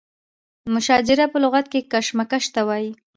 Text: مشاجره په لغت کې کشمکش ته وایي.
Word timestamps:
مشاجره 0.73 1.25
په 1.33 1.37
لغت 1.43 1.65
کې 1.71 1.87
کشمکش 1.91 2.45
ته 2.53 2.61
وایي. 2.67 2.91